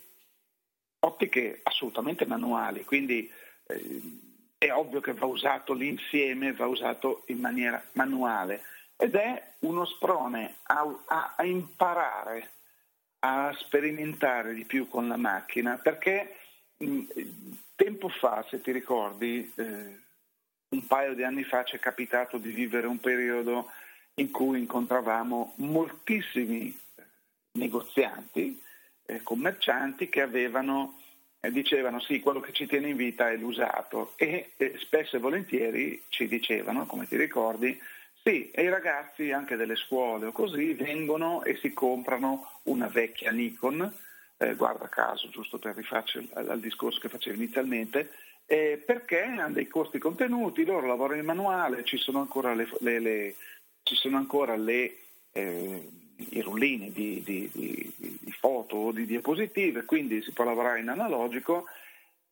[0.99, 3.29] ottiche assolutamente manuali, quindi
[3.67, 4.01] eh,
[4.65, 8.63] è ovvio che va usato l'insieme, va usato in maniera manuale
[8.95, 12.51] ed è uno sprone a, a, a imparare,
[13.19, 16.37] a sperimentare di più con la macchina, perché
[16.77, 17.01] mh,
[17.75, 19.99] tempo fa, se ti ricordi, eh,
[20.69, 23.69] un paio di anni fa ci è capitato di vivere un periodo
[24.15, 26.79] in cui incontravamo moltissimi
[27.53, 28.61] negozianti,
[29.05, 30.99] eh, commercianti che avevano
[31.51, 34.13] dicevano sì, quello che ci tiene in vita è l'usato.
[34.15, 37.77] E, e spesso e volentieri ci dicevano, come ti ricordi,
[38.23, 43.31] sì, e i ragazzi anche delle scuole o così vengono e si comprano una vecchia
[43.31, 43.93] Nikon,
[44.37, 48.11] eh, guarda caso, giusto per rifarci al, al discorso che facevo inizialmente,
[48.45, 52.99] eh, perché hanno dei costi contenuti, loro lavorano in manuale, ci sono ancora le, le,
[52.99, 53.35] le,
[53.83, 54.97] sono ancora le
[55.33, 60.79] eh, i rullini di, di, di, di foto o di diapositive, quindi si può lavorare
[60.79, 61.65] in analogico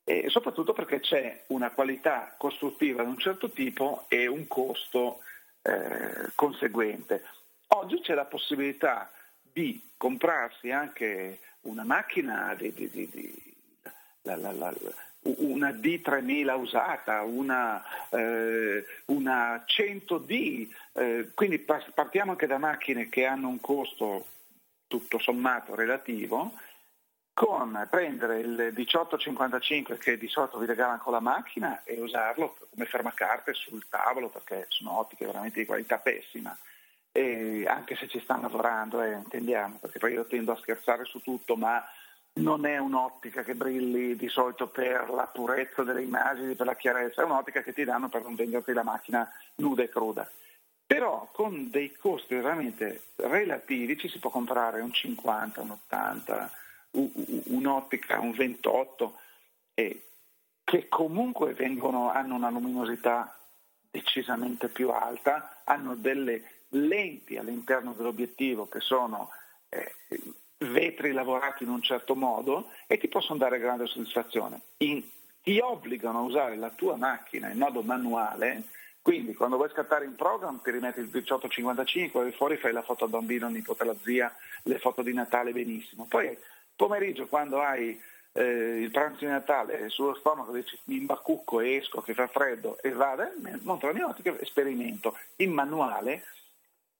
[0.04, 5.20] e soprattutto perché c'è una qualità costruttiva di un certo tipo e un costo
[5.62, 7.24] eh, conseguente.
[7.67, 12.74] Oggi c'è la possibilità di comprarsi anche una macchina di,
[14.24, 14.74] la, la, la,
[15.24, 23.48] una D3000 usata, una, eh, una 100D, eh, quindi partiamo anche da macchine che hanno
[23.48, 24.26] un costo
[24.88, 26.54] tutto sommato relativo,
[27.34, 32.86] con prendere il 1855 che di solito vi regalano con la macchina e usarlo come
[32.86, 36.56] fermacarte sul tavolo perché sono ottiche veramente di qualità pessima.
[37.14, 41.20] E anche se ci stanno lavorando, eh, intendiamo, perché poi io tendo a scherzare su
[41.22, 41.84] tutto, ma
[42.34, 47.22] non è un'ottica che brilli di solito per la purezza delle immagini, per la chiarezza,
[47.22, 50.30] è un'ottica che ti danno per non venderti la macchina nuda e cruda.
[50.86, 56.52] Però con dei costi veramente relativi ci si può comprare un 50, un 80,
[56.91, 59.19] un'ottica, un 28,
[59.73, 60.06] e
[60.63, 63.38] che comunque vengono, hanno una luminosità
[63.90, 69.29] decisamente più alta, hanno delle lenti all'interno dell'obiettivo che sono
[69.69, 69.96] eh,
[70.62, 74.62] vetri lavorati in un certo modo e ti possono dare grande soddisfazione.
[74.78, 75.04] In,
[75.42, 78.64] ti obbligano a usare la tua macchina in modo manuale,
[79.02, 83.06] quindi quando vuoi scattare in program ti rimetti il 1855 e fuori fai la foto
[83.06, 84.34] al bambino, al nipote, alla zia,
[84.64, 86.06] le foto di Natale benissimo.
[86.08, 86.38] Poi
[86.76, 88.00] pomeriggio quando hai
[88.34, 92.92] eh, il pranzo di Natale sullo stomaco, dici mi imbacucco, esco, che fa freddo e
[92.92, 93.24] vado,
[93.64, 96.24] monto la mia ottica, esperimento in manuale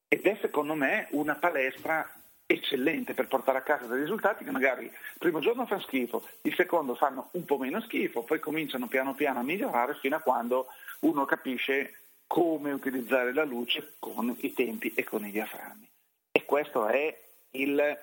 [0.07, 2.09] ed è secondo me una palestra
[2.53, 6.53] eccellente per portare a casa dei risultati che magari il primo giorno fanno schifo, il
[6.55, 10.67] secondo fanno un po' meno schifo, poi cominciano piano piano a migliorare fino a quando
[11.01, 11.93] uno capisce
[12.27, 15.89] come utilizzare la luce con i tempi e con i diaframmi.
[16.31, 17.19] E questo è
[17.51, 17.99] il,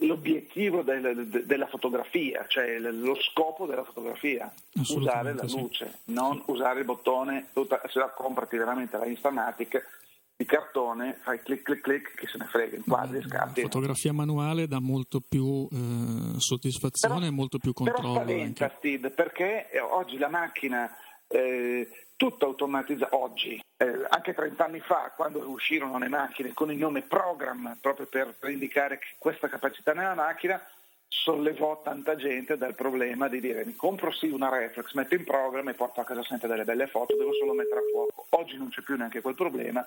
[0.00, 4.52] l'obiettivo del, della fotografia, cioè lo scopo della fotografia,
[4.90, 6.12] usare la luce, sì.
[6.12, 10.02] non usare il bottone, se la comprati veramente la Instamatic
[10.36, 13.60] di cartone, fai clic clic clic che se ne frega, inquadri, scatti.
[13.60, 18.12] La fotografia manuale dà molto più eh, soddisfazione però, e molto più controllo.
[18.12, 20.90] Però spaventa, Steve, perché oggi la macchina
[21.28, 26.78] eh, tutta automatizzata, oggi, eh, anche 30 anni fa, quando uscirono le macchine con il
[26.78, 30.60] nome Program, proprio per, per indicare questa capacità nella macchina,
[31.08, 35.68] sollevò tanta gente dal problema di dire mi compro sì una reflex, metto in program
[35.68, 38.26] e porto a casa sempre delle belle foto, devo solo mettere a fuoco.
[38.30, 39.86] Oggi non c'è più neanche quel problema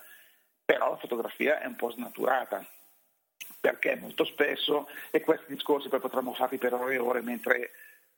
[0.67, 2.61] però la fotografia è un po' snaturata
[3.57, 7.71] perché molto spesso, e questi discorsi poi potremmo farli per ore e ore, mentre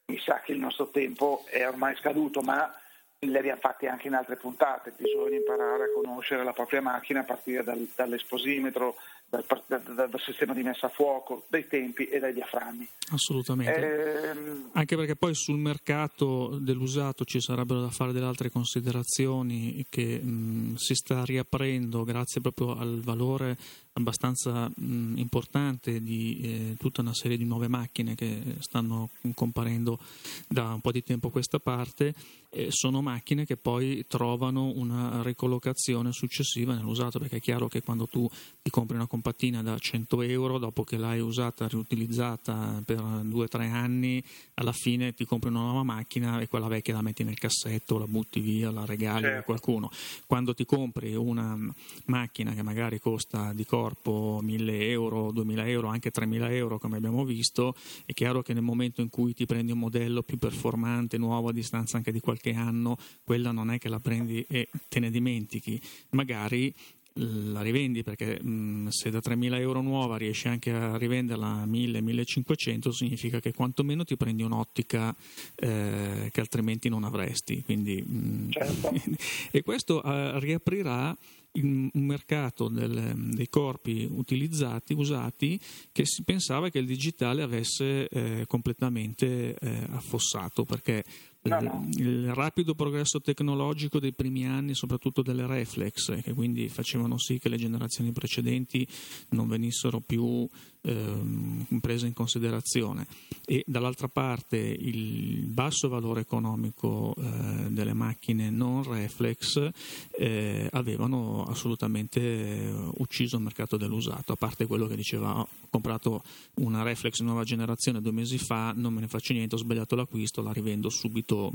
[0.08, 2.74] mi sa che il nostro tempo è ormai scaduto, ma
[3.20, 7.24] li abbiamo fatti anche in altre puntate, bisogna imparare a conoscere la propria macchina a
[7.24, 8.96] partire dal, dall'esposimetro,
[9.30, 12.88] dal, dal, dal, sistema di messa a fuoco, dai tempi e dai diaframmi.
[13.12, 14.30] Assolutamente.
[14.30, 14.70] Ehm...
[14.74, 20.76] Anche perché poi sul mercato dell'usato ci sarebbero da fare delle altre considerazioni che mh,
[20.76, 23.58] si sta riaprendo grazie proprio al valore
[23.94, 30.00] abbastanza mh, importante di eh, tutta una serie di nuove macchine che stanno comparendo
[30.48, 32.14] da un po' di tempo a questa parte
[32.52, 38.08] eh, sono macchine che poi trovano una ricollocazione successiva nell'usato perché è chiaro che quando
[38.08, 38.28] tu
[38.62, 44.24] ti compri una compattina da 100 euro dopo che l'hai usata riutilizzata per 2-3 anni
[44.56, 48.08] alla fine ti compri una nuova macchina e quella vecchia la metti nel cassetto la
[48.08, 49.40] butti via, la regali certo.
[49.40, 49.92] a qualcuno
[50.26, 51.58] quando ti compri una
[52.06, 57.24] macchina che magari costa di corpo 1000 euro, 2000 euro, anche 3000 euro come abbiamo
[57.26, 61.50] visto è chiaro che nel momento in cui ti prendi un modello più performante, nuovo
[61.50, 65.00] a distanza anche di qualche qualche anno, quella non è che la prendi e te
[65.00, 65.80] ne dimentichi,
[66.12, 66.74] magari
[67.14, 72.90] la rivendi perché mh, se da 3.000 euro nuova riesci anche a rivenderla a 1.000-1.500
[72.90, 75.16] significa che quantomeno ti prendi un'ottica
[75.56, 78.92] eh, che altrimenti non avresti Quindi, mh, certo.
[79.52, 81.16] e questo eh, riaprirà
[81.54, 85.60] un mercato del, dei corpi utilizzati, usati,
[85.92, 91.04] che si pensava che il digitale avesse eh, completamente eh, affossato perché
[91.42, 91.88] No, no.
[91.94, 97.48] Il rapido progresso tecnologico dei primi anni, soprattutto delle reflex, che quindi facevano sì che
[97.48, 98.86] le generazioni precedenti
[99.30, 100.46] non venissero più
[100.82, 103.08] ehm, prese in considerazione,
[103.46, 109.70] e dall'altra parte il basso valore economico eh, delle macchine non reflex
[110.12, 116.22] eh, avevano assolutamente eh, ucciso il mercato dell'usato, a parte quello che diceva ho comprato
[116.56, 120.42] una reflex nuova generazione due mesi fa, non me ne faccio niente, ho sbagliato l'acquisto,
[120.42, 121.54] la rivendo subito subito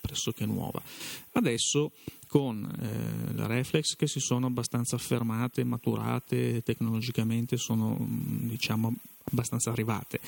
[0.00, 0.80] pressoché nuova.
[1.32, 1.90] Adesso
[2.28, 8.94] con eh, le reflex che si sono abbastanza affermate, maturate, tecnologicamente sono diciamo
[9.28, 10.20] abbastanza arrivate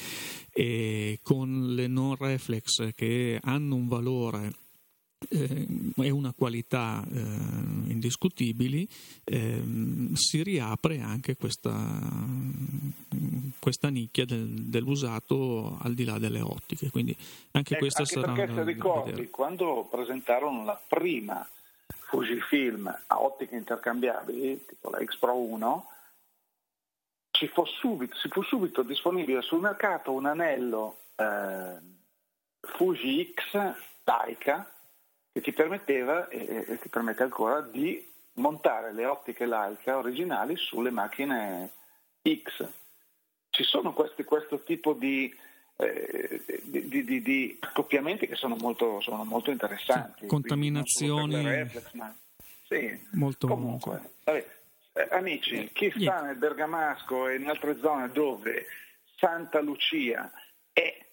[0.50, 4.52] e con le non reflex che hanno un valore
[5.30, 5.66] eh,
[5.96, 8.88] e una qualità eh, indiscutibili,
[9.24, 9.62] eh,
[10.14, 11.74] si riapre anche questa,
[13.58, 16.90] questa nicchia del, dell'usato al di là delle ottiche.
[16.90, 17.16] Quindi
[17.52, 21.46] anche eh, questa anche sarà perché se ricordi, quando presentarono la prima
[21.86, 25.90] Fujifilm a ottiche intercambiabili, tipo la X Pro 1,
[27.30, 31.76] ci fu subito, ci fu subito disponibile sul mercato un anello eh,
[32.60, 34.72] Fuji X Leica
[35.38, 40.90] che ti permetteva e, e ti permette ancora di montare le ottiche Leica originali sulle
[40.90, 41.70] macchine
[42.22, 42.66] X.
[43.50, 45.32] Ci sono questi, questo tipo di,
[45.76, 50.22] eh, di, di, di, accoppiamenti che sono molto, sono molto interessanti.
[50.22, 51.42] Sì, contaminazioni.
[51.42, 52.14] Reflex, ma...
[52.66, 54.10] Sì, molto, comunque.
[54.24, 54.46] Vabbè,
[54.92, 56.20] eh, amici, chi sta yeah.
[56.20, 58.66] nel Bergamasco e in altre zone dove
[59.16, 60.30] Santa Lucia
[60.72, 61.06] è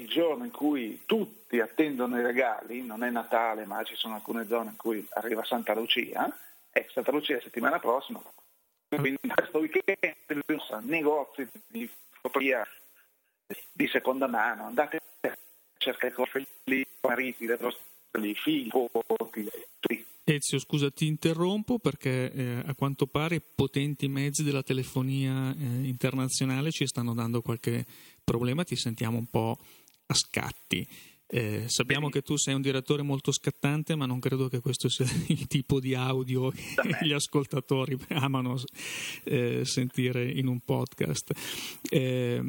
[0.00, 4.46] il giorno in cui tutti attendono i regali, non è Natale ma ci sono alcune
[4.46, 6.32] zone in cui arriva Santa Lucia,
[6.70, 8.20] e Santa Lucia è settimana prossima,
[8.88, 11.88] quindi questo weekend negozi di
[12.20, 12.66] fotografia
[13.72, 15.36] di seconda mano, andate a
[15.78, 16.14] cercare
[16.64, 19.48] i mariti, i figli, tutti.
[20.24, 26.70] Ezio, scusa, ti interrompo perché eh, a quanto pare potenti mezzi della telefonia eh, internazionale
[26.70, 27.86] ci stanno dando qualche
[28.22, 29.56] problema ti sentiamo un po'
[30.14, 30.88] scatti.
[31.30, 35.04] Eh, sappiamo che tu sei un direttore molto scattante, ma non credo che questo sia
[35.28, 38.58] il tipo di audio che gli ascoltatori amano
[39.24, 41.32] eh, sentire in un podcast.
[41.90, 42.40] Eh,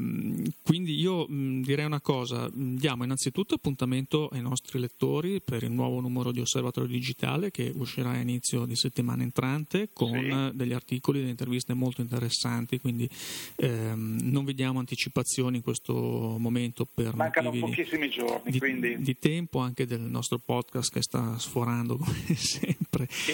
[0.63, 5.99] quindi io mh, direi una cosa, diamo innanzitutto appuntamento ai nostri lettori per il nuovo
[5.99, 10.55] numero di Osservatorio Digitale che uscirà a inizio di settimana entrante con sì.
[10.55, 13.09] degli articoli, delle interviste molto interessanti, quindi
[13.57, 18.51] ehm, non vediamo anticipazioni in questo momento per Mancano pochissimi giorni.
[18.51, 19.03] Di, quindi...
[19.03, 22.88] di tempo anche del nostro podcast che sta sforando come sempre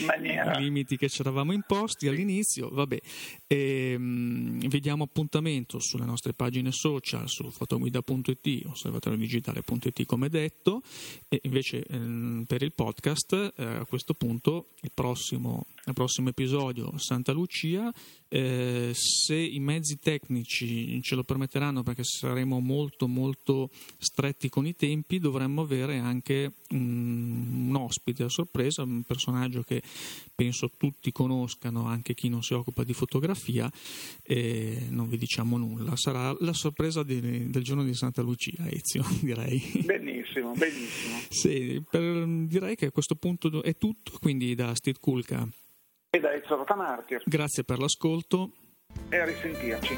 [0.05, 0.57] maniera...
[0.57, 2.69] i limiti che ci eravamo imposti all'inizio.
[2.69, 2.99] Vabbè,
[3.47, 10.81] e, vi diamo appuntamento sulle nostre pagine social, su fotoguida.it, osservatoriodigitale.it come detto,
[11.27, 16.97] e invece ehm, per il podcast eh, a questo punto il prossimo, il prossimo episodio
[16.97, 17.93] Santa Lucia.
[18.27, 24.75] Eh, se i mezzi tecnici ce lo permetteranno perché saremo molto molto stretti con i
[24.75, 29.81] tempi dovremmo avere anche un, un ospite a sorpresa un personaggio che
[30.33, 33.69] penso tutti conoscano anche chi non si occupa di fotografia
[34.23, 39.03] e non vi diciamo nulla sarà la sorpresa di, del giorno di Santa Lucia Ezio
[39.21, 44.99] direi benissimo benissimo sì, per, direi che a questo punto è tutto quindi da Steve
[44.99, 45.47] Kulka
[46.15, 47.21] e da Ezio Rotamartir.
[47.25, 48.51] Grazie per l'ascolto.
[49.09, 49.97] E a risentirci.